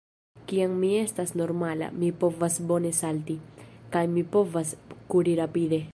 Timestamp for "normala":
1.41-1.91